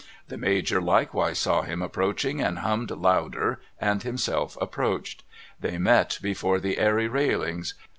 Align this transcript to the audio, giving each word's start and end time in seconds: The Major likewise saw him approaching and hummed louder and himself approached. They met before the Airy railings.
The 0.29 0.37
Major 0.39 0.81
likewise 0.81 1.37
saw 1.37 1.61
him 1.61 1.83
approaching 1.83 2.41
and 2.41 2.57
hummed 2.65 2.89
louder 2.89 3.61
and 3.79 4.01
himself 4.01 4.57
approached. 4.59 5.23
They 5.59 5.77
met 5.77 6.17
before 6.23 6.59
the 6.59 6.79
Airy 6.79 7.07
railings. 7.07 7.75